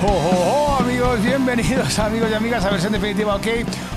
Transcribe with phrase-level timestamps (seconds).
[0.00, 3.46] Oh, oh, oh, amigos, bienvenidos amigos y amigas a Versión Definitiva OK,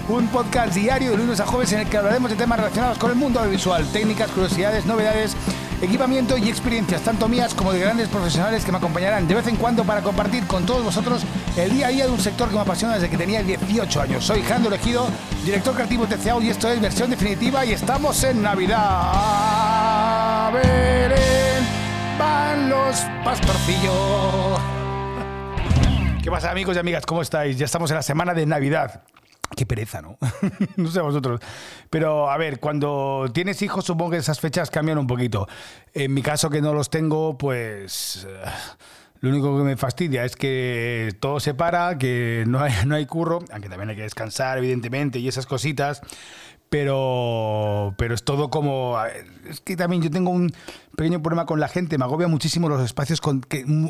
[0.10, 3.12] un podcast diario de lunes a jueves en el que hablaremos de temas relacionados con
[3.12, 5.36] el mundo audiovisual, técnicas, curiosidades, novedades,
[5.80, 9.58] equipamiento y experiencias, tanto mías como de grandes profesionales que me acompañarán de vez en
[9.58, 11.22] cuando para compartir con todos vosotros
[11.56, 14.26] el día a día de un sector que me apasiona desde que tenía 18 años.
[14.26, 15.08] Soy Jando Elegido,
[15.46, 18.80] director creativo de TCAO y esto es Versión Definitiva y estamos en Navidad.
[18.82, 21.64] A Belén
[22.18, 24.61] van los pastorcillos.
[26.24, 27.06] ¿Qué pasa amigos y amigas?
[27.06, 27.58] ¿Cómo estáis?
[27.58, 29.04] Ya estamos en la semana de Navidad.
[29.56, 30.18] Qué pereza, ¿no?
[30.78, 31.42] no sé vosotros.
[31.90, 35.48] Pero a ver, cuando tienes hijos supongo que esas fechas cambian un poquito.
[35.94, 38.26] En mi caso que no los tengo, pues...
[38.30, 38.44] eh,
[39.22, 43.06] Lo único que me fastidia es que todo se para, que no hay, no hay
[43.08, 46.02] curro, aunque también hay que descansar, evidentemente, y esas cositas.
[46.72, 48.96] Pero, pero es todo como...
[49.50, 50.54] Es que también yo tengo un
[50.96, 51.98] pequeño problema con la gente.
[51.98, 53.46] Me agobia muchísimo los espacios con,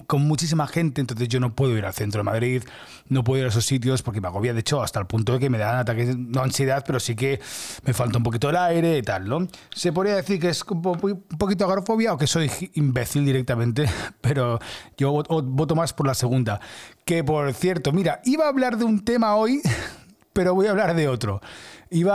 [0.08, 0.99] con muchísima gente.
[0.99, 2.64] Entonces yo no puedo ir al centro de Madrid,
[3.08, 5.39] no puedo ir a esos sitios porque me agobia, de hecho, hasta el punto de
[5.39, 7.39] que me dan ataques, no ansiedad, pero sí que
[7.86, 9.48] me falta un poquito el aire y tal, ¿no?
[9.75, 13.86] Se podría decir que es un po- un poquito agrofobia o que soy imbécil directamente,
[14.22, 14.58] pero
[14.98, 16.59] yo voto más por la segunda.
[17.05, 19.61] Que por cierto, mira, iba a hablar de un tema hoy
[20.33, 21.41] pero voy a hablar de otro.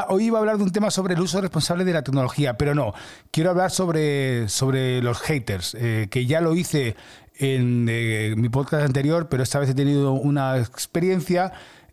[0.08, 2.74] Hoy iba a hablar de un tema sobre el uso responsable de la tecnología, pero
[2.74, 2.94] no.
[3.30, 6.96] Quiero hablar sobre, sobre los haters, eh, que ya lo hice
[7.38, 11.52] en eh, mi podcast anterior, pero esta vez he tenido una experiencia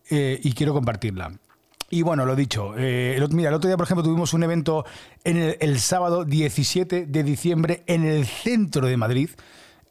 [0.09, 1.33] eh, y quiero compartirla.
[1.89, 4.85] Y bueno, lo dicho, el, mira, el otro día, por ejemplo, tuvimos un evento
[5.25, 9.29] en el, el sábado 17 de diciembre en el centro de Madrid,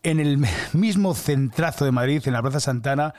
[0.02, 0.38] en el
[0.72, 3.14] mismo centrazo de Madrid, en la Plaza Santana,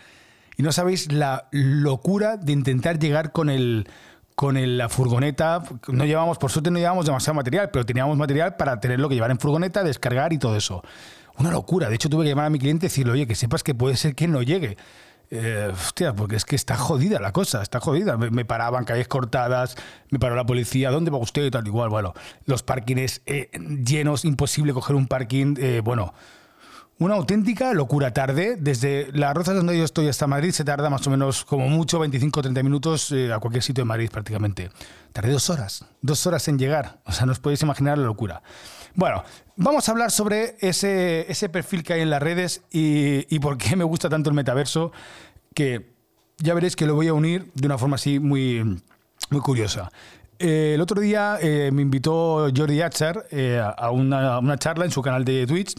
[0.57, 3.87] y no sabéis la locura de intentar llegar con el
[4.35, 5.61] con el- la furgoneta.
[5.89, 9.29] No llevamos, por suerte no llevamos demasiado material, pero teníamos material para tenerlo que llevar
[9.29, 10.83] en furgoneta, descargar y todo eso.
[11.37, 11.87] Una locura.
[11.87, 13.95] De hecho, tuve que llamar a mi cliente y decirle, oye, que sepas que puede
[13.95, 14.75] ser que no llegue.
[15.29, 18.17] Eh, hostia, porque es que está jodida la cosa, está jodida.
[18.17, 19.75] Me, me paraban calles cortadas,
[20.09, 21.45] me paró la policía, ¿dónde va usted?
[21.45, 22.13] Y tal, igual, bueno.
[22.45, 23.49] Los parkings eh,
[23.85, 26.13] llenos, imposible coger un parking, eh, bueno.
[26.99, 28.55] Una auténtica locura tarde.
[28.59, 31.99] Desde las Rozas donde yo estoy hasta Madrid se tarda más o menos como mucho
[31.99, 34.69] 25-30 minutos eh, a cualquier sitio de Madrid prácticamente.
[35.11, 36.99] Tardé dos horas, dos horas en llegar.
[37.05, 38.41] O sea, no os podéis imaginar la locura.
[38.95, 39.23] Bueno,
[39.55, 43.57] vamos a hablar sobre ese, ese perfil que hay en las redes y, y por
[43.57, 44.91] qué me gusta tanto el metaverso,
[45.55, 45.93] que
[46.37, 48.81] ya veréis que lo voy a unir de una forma así muy,
[49.29, 49.91] muy curiosa.
[50.39, 54.85] Eh, el otro día eh, me invitó Jordi Yachar eh, a una, a una charla
[54.85, 55.75] en su canal de Twitch.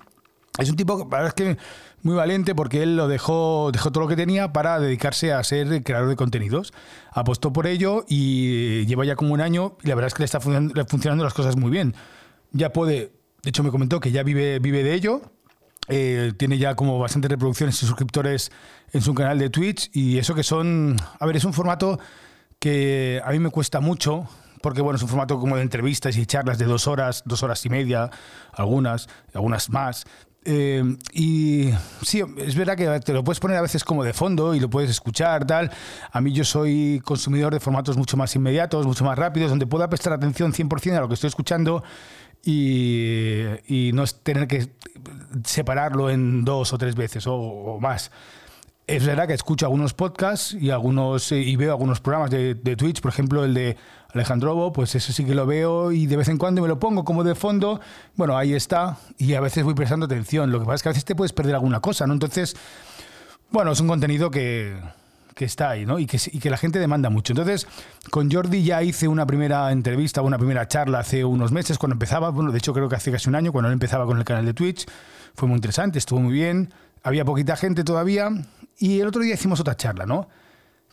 [0.59, 1.59] Es un tipo, la verdad es que
[2.03, 5.83] muy valiente porque él lo dejó, dejó todo lo que tenía para dedicarse a ser
[5.83, 6.73] creador de contenidos.
[7.11, 10.27] Apostó por ello y lleva ya como un año y la verdad es que le
[10.27, 11.95] está funcionando las cosas muy bien.
[12.53, 15.23] Ya puede, de hecho me comentó que ya vive, vive de ello.
[15.89, 18.53] Eh, tiene ya como bastantes reproducciones y suscriptores
[18.93, 21.99] en su canal de Twitch y eso que son, a ver, es un formato
[22.59, 24.29] que a mí me cuesta mucho
[24.63, 27.67] porque bueno, es un formato como de entrevistas y charlas de dos horas, dos horas
[27.67, 28.09] y media,
[28.51, 30.07] algunas, algunas más.
[30.44, 30.82] Eh,
[31.12, 31.71] y
[32.03, 34.69] sí, es verdad que te lo puedes poner a veces como de fondo y lo
[34.69, 35.71] puedes escuchar, tal.
[36.12, 39.88] A mí yo soy consumidor de formatos mucho más inmediatos, mucho más rápidos, donde pueda
[39.88, 41.82] prestar atención 100% a lo que estoy escuchando
[42.44, 44.69] y, no tener que
[45.44, 48.11] separarlo en dos o tres veces o más.
[48.87, 52.77] Es verdad que escucho algunos podcasts y algunos eh, y veo algunos programas de, de
[52.77, 53.77] Twitch, por ejemplo el de
[54.12, 57.03] Alejandrobo, pues eso sí que lo veo y de vez en cuando me lo pongo
[57.03, 57.81] como de fondo.
[58.15, 60.53] Bueno, ahí está y a veces voy prestando atención.
[60.53, 62.12] Lo que pasa es que a veces te puedes perder alguna cosa, ¿no?
[62.12, 62.56] Entonces,
[63.50, 64.77] bueno, es un contenido que,
[65.34, 65.99] que está ahí, ¿no?
[65.99, 67.33] Y que, y que la gente demanda mucho.
[67.33, 67.67] Entonces,
[68.11, 72.31] con Jordi ya hice una primera entrevista, una primera charla hace unos meses cuando empezaba,
[72.31, 74.44] bueno, de hecho creo que hace casi un año, cuando él empezaba con el canal
[74.44, 74.87] de Twitch.
[75.34, 76.73] Fue muy interesante, estuvo muy bien.
[77.03, 78.31] Había poquita gente todavía.
[78.79, 80.29] Y el otro día hicimos otra charla, ¿no?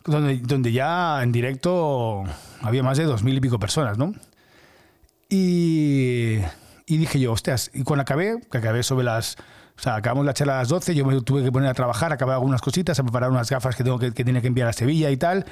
[0.04, 2.24] Donde, donde ya en directo
[2.60, 4.12] había más de dos mil y pico personas, ¿no?
[5.28, 6.38] Y,
[6.86, 9.36] y dije yo, hostias, y cuando acabé, que acabé sobre las.
[9.78, 12.12] O sea, acabamos la charla a las 12, yo me tuve que poner a trabajar,
[12.12, 14.72] acabé algunas cositas, a preparar unas gafas que tengo que, que tiene que enviar a
[14.72, 15.46] Sevilla y tal.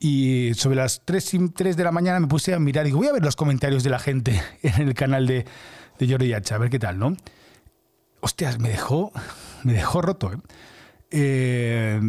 [0.00, 2.98] Y sobre las 3, y- 3 de la mañana me puse a mirar y digo,
[2.98, 5.46] voy a ver los comentarios de la gente en el canal de,
[5.98, 7.16] de Jordi Yacha, a ver qué tal, ¿no?
[8.20, 9.12] Hostias, me dejó,
[9.62, 10.36] me dejó roto, ¿eh?
[11.12, 12.00] Eh,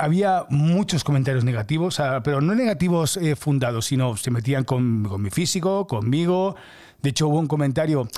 [0.00, 5.30] había muchos comentarios negativos, sea, pero no negativos eh, fundados, sino se metían con, mi
[5.30, 6.56] físico, conmigo.
[7.02, 8.08] De hecho, hubo un comentario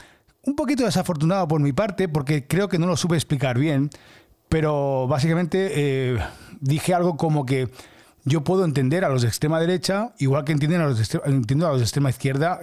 [0.44, 3.90] un poquito desafortunado por mi parte, porque creo que no lo supe explicar bien,
[4.48, 6.18] pero básicamente eh,
[6.60, 7.68] dije algo como que
[8.24, 11.70] yo puedo entender a los de extrema derecha, igual que entienden a los entiendo a
[11.70, 12.60] los de extrema izquierda.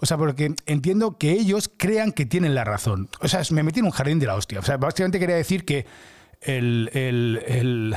[0.00, 3.10] O sea, porque entiendo que ellos crean que tienen la razón.
[3.20, 4.60] O sea, me metí en un jardín de la hostia.
[4.60, 5.84] O sea, básicamente quería decir que
[6.44, 7.96] el, el,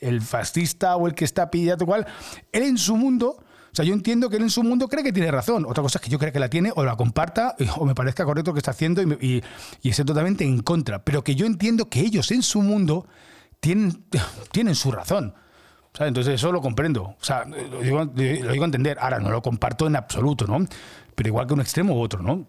[0.00, 2.06] el, fascista o el que está pillado cual,
[2.52, 5.12] él en su mundo, o sea, yo entiendo que él en su mundo cree que
[5.12, 5.64] tiene razón.
[5.66, 8.24] Otra cosa es que yo creo que la tiene o la comparta o me parezca
[8.24, 9.42] correcto lo que está haciendo y,
[9.82, 11.04] y, esté totalmente en contra.
[11.04, 13.06] Pero que yo entiendo que ellos en su mundo
[13.60, 14.04] tienen,
[14.52, 15.34] tienen su razón.
[15.98, 17.02] Entonces eso lo comprendo.
[17.02, 18.98] O sea, lo digo, lo digo a entender.
[19.00, 20.66] Ahora, no lo comparto en absoluto, ¿no?
[21.14, 22.46] Pero igual que un extremo u otro, ¿no?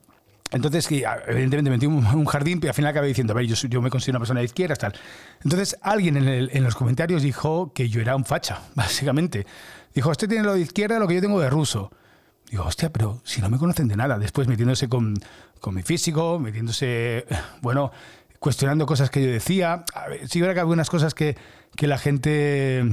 [0.52, 3.82] Entonces, evidentemente me metí un jardín, pero al final acabé diciendo, a ver, yo, yo
[3.82, 4.94] me considero una persona de izquierda, tal.
[5.44, 9.46] Entonces, alguien en, en, los comentarios dijo que yo era un facha, básicamente.
[9.94, 11.92] Dijo, usted tiene lo de izquierda, lo que yo tengo de ruso.
[12.50, 14.20] Digo, hostia, pero si no me conocen de nada.
[14.20, 15.14] Después metiéndose con,
[15.62, 17.26] con mi físico, metiéndose,
[17.62, 17.92] bueno,
[18.42, 19.86] cuestionando cosas que yo decía.
[20.28, 21.38] sí, que había algunas cosas que,
[21.76, 22.84] que, la gente,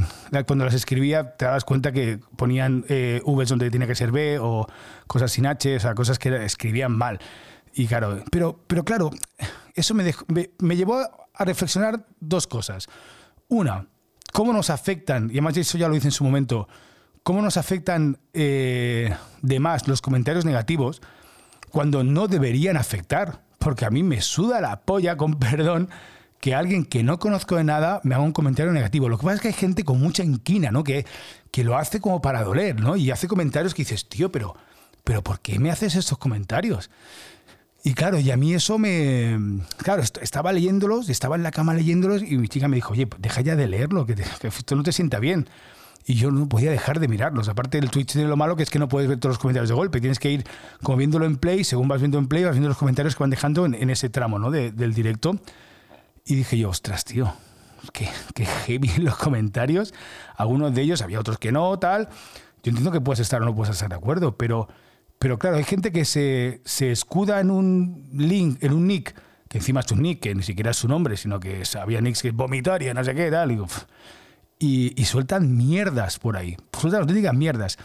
[0.46, 4.66] cuando las escribía, te dabas cuenta que ponían eh, donde tenía que ser B o
[5.06, 7.18] cosas sin H, o sea, cosas que escribían mal.
[7.72, 9.10] Y claro, pero, pero claro,
[9.74, 10.14] eso me,
[10.58, 12.86] me, llevó a reflexionar dos cosas.
[13.48, 13.86] Una,
[14.34, 16.68] cómo nos afectan, y además eso ya lo hice en su momento,
[17.22, 21.00] cómo nos afectan eh, de más los comentarios negativos
[21.70, 23.47] cuando no deberían afectar.
[23.68, 25.90] Porque a mí me suda la polla, con perdón,
[26.40, 29.10] que alguien que no conozco de nada me haga un comentario negativo.
[29.10, 30.84] Lo que pasa es que hay gente con mucha inquina, ¿no?
[30.84, 31.04] Que,
[31.50, 32.96] que lo hace como para doler, ¿no?
[32.96, 34.56] Y hace comentarios que dices, tío, pero,
[35.04, 36.88] pero ¿por qué me haces estos comentarios?
[37.84, 39.60] Y claro, y a mí eso me...
[39.76, 43.20] Claro, estaba leyéndolos, estaba en la cama leyéndolos y mi chica me dijo, oye, pues
[43.20, 45.46] deja ya de leerlo, que, esto no te sienta bien.
[46.08, 47.50] Y yo no podía dejar de mirarlos.
[47.50, 49.68] Aparte, el Twitch tiene lo malo que es que no puedes ver todos los comentarios
[49.68, 50.00] de golpe.
[50.00, 50.44] Tienes que ir
[50.82, 53.30] como viéndolo en play, según vas viendo en play, vas viendo los comentarios que van
[53.30, 54.50] dejando en, ese tramo ¿no?
[54.50, 55.38] del directo.
[56.24, 57.30] Y dije yo, ostras, tío,
[57.92, 59.92] qué, qué heavy los comentarios.
[60.34, 62.08] Algunos de ellos, había otros que no, tal.
[62.62, 64.66] Yo entiendo que puedes estar o no puedes estar de acuerdo, pero
[65.18, 69.14] pero claro, hay gente que se, se escuda en un link, en un nick,
[69.48, 72.22] que encima es un nick, que ni siquiera es su nombre, sino que había nicks
[72.22, 73.50] que vomitaria, no sé qué, tal.
[73.50, 73.60] Y,
[74.58, 76.56] y, sueltan mierdas por ahí.
[76.78, 77.78] Sueltan auténticas mierdas.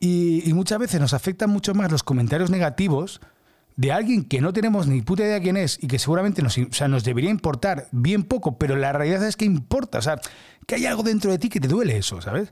[0.00, 3.20] Y, y, muchas veces nos afectan mucho más los comentarios negativos
[3.76, 6.72] de alguien que no tenemos ni puta idea quién es y que seguramente nos, o
[6.72, 9.98] sea, nos debería importar bien poco, pero la realidad es que importa.
[9.98, 10.20] O sea,
[10.66, 12.50] que hay algo dentro de ti que te duele eso, ¿sabes?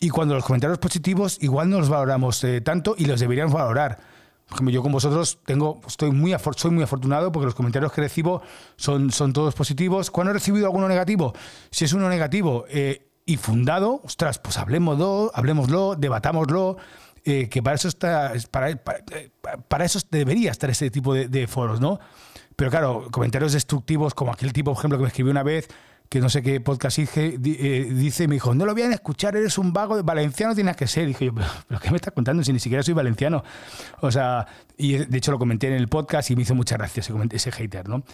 [0.00, 3.98] Y cuando los comentarios positivos igual no los valoramos eh, tanto y los deberíamos valorar.
[4.48, 8.00] Por ejemplo, yo con vosotros tengo, estoy muy, soy muy afortunado porque los comentarios que
[8.00, 8.40] recibo
[8.76, 10.10] son, son todos positivos.
[10.10, 11.34] ¿Cuándo he recibido alguno negativo?
[11.70, 16.78] Si es uno negativo eh, y fundado, ostras, pues hablemoslo, hablemoslo, debatámoslo,
[17.24, 18.74] eh, que para eso está, para,
[19.68, 22.00] para, eso debería estar ese tipo de, de foros, ¿no?
[22.56, 25.68] Pero claro, comentarios destructivos como aquel tipo, por ejemplo, que me escribió una vez,
[26.08, 29.58] que no sé qué podcast eh, dice, me dijo, no lo voy a escuchar, eres
[29.58, 31.04] un vago, valenciano tienes que ser.
[31.04, 33.42] Y dije yo, ¿pero, qué me estás contando si ni siquiera soy valenciano?
[34.00, 34.46] O sea,
[34.76, 37.52] y de hecho lo comenté en el podcast y me hizo mucha gracia ese, ese
[37.52, 38.04] hater, ¿no?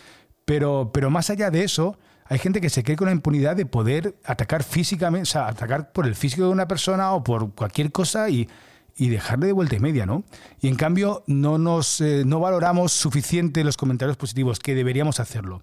[0.44, 1.96] Pero, pero más allá de eso,
[2.26, 5.92] hay gente que se cree con la impunidad de poder atacar físicamente, o sea, atacar
[5.92, 8.48] por el físico de una persona o por cualquier cosa y,
[8.96, 10.24] y dejarle de vuelta y media, ¿no?
[10.60, 15.62] Y en cambio no, nos, eh, no valoramos suficiente los comentarios positivos, que deberíamos hacerlo.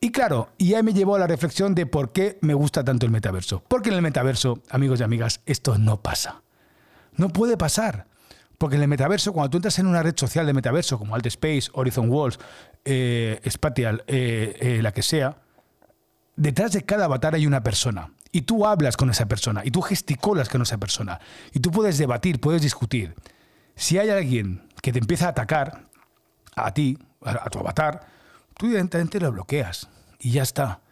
[0.00, 3.04] Y claro, y ahí me llevó a la reflexión de por qué me gusta tanto
[3.04, 3.64] el metaverso.
[3.66, 6.42] Porque en el metaverso, amigos y amigas, esto no pasa.
[7.16, 8.06] No puede pasar.
[8.58, 11.68] Porque en el metaverso, cuando tú entras en una red social de metaverso, como Space,
[11.72, 12.38] Horizon Walls,
[12.84, 15.36] eh, Spatial, eh, eh, la que sea,
[16.36, 18.12] detrás de cada avatar hay una persona.
[18.30, 21.18] Y tú hablas con esa persona, y tú gesticulas con esa persona,
[21.52, 23.14] y tú puedes debatir, puedes discutir.
[23.74, 25.86] Si hay alguien que te empieza a atacar,
[26.54, 28.17] a ti, a tu avatar,
[28.58, 29.88] tú evidentemente lo bloqueas
[30.18, 30.82] y ya está.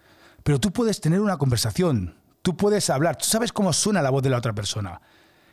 [0.43, 4.23] Pero tú puedes tener una conversación, tú puedes hablar, tú sabes cómo suena la voz
[4.23, 5.03] de la otra persona.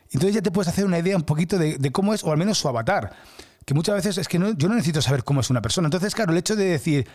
[0.06, 2.60] Entonces ya te puedes hacer una idea un poquito de, cómo es, o al menos
[2.60, 3.12] su avatar.
[3.66, 5.88] Que muchas veces es que yo no necesito saber cómo es una persona.
[5.88, 7.08] Entonces, claro, el hecho de decir,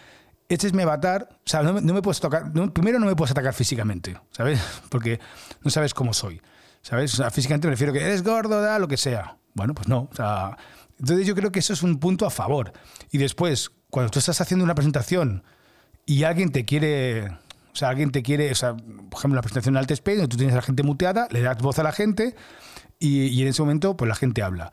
[0.48, 3.54] este es mi avatar, o sea, no, me puedes tocar, primero no me puedes atacar
[3.54, 4.60] físicamente, ¿sabes?
[4.88, 5.20] Porque
[5.62, 6.42] no sabes cómo soy,
[6.82, 7.14] ¿sabes?
[7.14, 9.36] O sea, físicamente me refiero que eres gordo, da lo que sea.
[9.54, 10.56] Bueno, pues no, o sea,
[10.98, 12.72] entonces yo creo que eso es un punto a favor.
[13.12, 15.42] Y después, cuando tú estás haciendo una presentación
[16.06, 19.76] y alguien te quiere, o sea, alguien te quiere, o sea, por ejemplo, la presentación
[19.76, 22.34] en Space, donde tú tienes a la gente muteada, le das voz a la gente
[22.98, 24.70] y, en ese momento, pues la gente habla.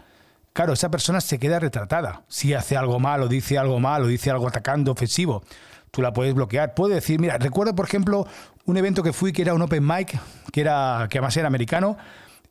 [0.53, 2.23] Claro, esa persona se queda retratada.
[2.27, 5.43] Si hace algo mal o dice algo mal o dice algo atacando, ofensivo,
[5.91, 6.73] tú la puedes bloquear.
[6.73, 8.25] Puede decir, mira, recuerdo, por ejemplo,
[8.65, 10.17] un evento que fui que era un open mic,
[10.51, 11.97] que, era, que además era americano,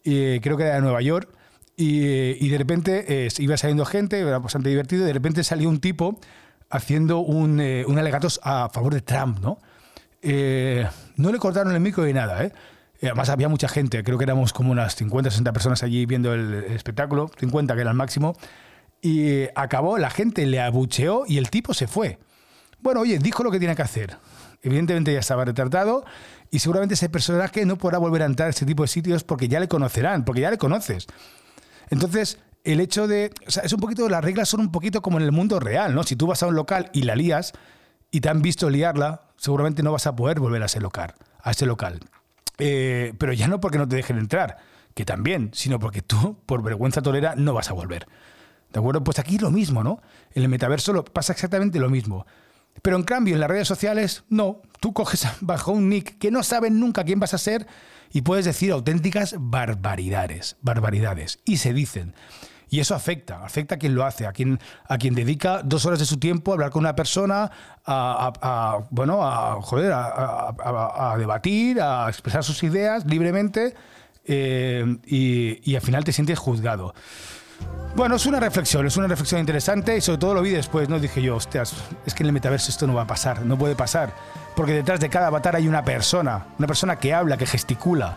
[0.02, 1.28] y creo que era de Nueva York,
[1.76, 5.80] y, de repente eh, iba saliendo gente, era bastante divertido, y de repente salió un
[5.80, 6.20] tipo
[6.70, 9.58] haciendo un, eh, un alegato a favor de Trump, ¿no?
[10.22, 12.52] Eh, no le cortaron el micro ni nada, ¿eh?
[13.02, 16.54] Además había mucha gente, creo que éramos como unas 50, 60 personas allí viendo el
[16.54, 18.34] espectáculo, 50 que era el máximo,
[19.02, 22.18] y acabó, la gente le abucheó y el tipo se fue.
[22.80, 24.16] Bueno, oye, dijo lo que tiene que hacer.
[24.62, 26.06] Evidentemente ya estaba retratado
[26.50, 29.48] y seguramente ese personaje no podrá volver a entrar a este tipo de sitios porque
[29.48, 31.06] ya le conocerán, porque ya le conoces.
[31.90, 33.30] Entonces, el hecho de.
[33.46, 34.08] O sea, es un poquito.
[34.08, 36.02] Las reglas son un poquito como en el mundo real, ¿no?
[36.02, 37.52] Si tú vas a un local y la lías
[38.10, 41.14] y te han visto liarla, seguramente no vas a poder volver a ese local.
[41.42, 42.00] A ese local.
[42.58, 44.58] Eh, pero ya no porque no te dejen entrar,
[44.94, 48.06] que también, sino porque tú, por vergüenza tolera, no vas a volver.
[48.72, 49.04] ¿De acuerdo?
[49.04, 50.00] Pues aquí lo mismo, ¿no?
[50.32, 52.26] En el metaverso pasa exactamente lo mismo.
[52.82, 54.62] Pero en cambio, en las redes sociales, no.
[54.80, 57.66] Tú coges bajo un nick que no saben nunca quién vas a ser
[58.12, 61.40] y puedes decir auténticas barbaridades, barbaridades.
[61.44, 62.14] Y se dicen.
[62.74, 66.00] Y eso afecta, afecta a quien lo hace, a quien, a quien dedica dos horas
[66.00, 67.48] de su tiempo a hablar con una persona,
[67.86, 73.74] a, bueno, a, joder, a, debatir, a expresar sus ideas libremente
[74.24, 76.94] eh, y, y al final te sientes juzgado.
[77.94, 80.98] Bueno, es una reflexión, es una reflexión interesante y sobre todo lo vi después, ¿no?
[80.98, 83.76] Dije yo, hostias, es que en el metaverso esto no va a pasar, no puede
[83.76, 84.12] pasar,
[84.56, 88.16] porque detrás de cada avatar hay una persona, una persona que habla, que gesticula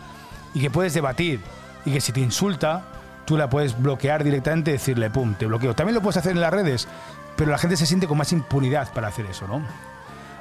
[0.52, 1.38] y que puedes debatir
[1.84, 2.97] y que si te insulta,
[3.28, 5.74] tú la puedes bloquear directamente decirle, pum, te bloqueo.
[5.74, 6.88] También lo puedes hacer en las redes,
[7.36, 9.60] pero la gente se siente con más impunidad para hacer eso, ¿no?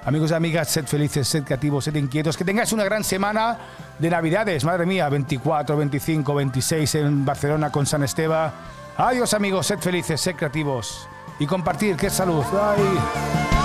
[0.06, 2.38] Amigos y amigas, sed felices, sed creativos, sed inquietos.
[2.38, 3.58] Que tengáis una gran semana
[4.00, 4.64] de Navidades.
[4.64, 8.54] Madre mía, 24, 25, 26 en Barcelona con San Esteban.
[8.96, 12.46] Adiós amigos, sed felices, sed creativos y compartir, es salud.
[12.46, 13.57] Bye.